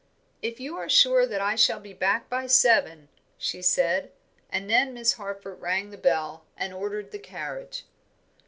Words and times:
"If 0.41 0.59
you 0.59 0.77
are 0.77 0.89
sure 0.89 1.27
that 1.27 1.41
I 1.41 1.53
shall 1.53 1.79
be 1.79 1.93
back 1.93 2.27
by 2.27 2.47
seven," 2.47 3.07
she 3.37 3.61
said; 3.61 4.11
and 4.49 4.67
then 4.67 4.95
Miss 4.95 5.13
Harford 5.13 5.61
rang 5.61 5.91
the 5.91 5.95
bell 5.95 6.43
and 6.57 6.73
ordered 6.73 7.11
the 7.11 7.19
carriage. 7.19 7.85